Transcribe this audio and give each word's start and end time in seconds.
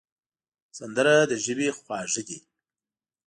سندره 0.77 1.15
د 1.31 1.33
ژبې 1.45 1.67
خواږه 1.77 2.21
ده 2.27 2.37